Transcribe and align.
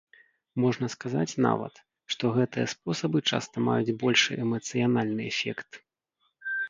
Можна 0.61 0.87
сказаць 0.93 1.39
нават, 1.45 1.75
што 2.15 2.31
гэтыя 2.37 2.71
спосабы 2.75 3.19
часта 3.29 3.55
маюць 3.67 3.97
большы 4.05 4.31
эмацыянальны 4.47 5.23
эфект. 5.35 5.71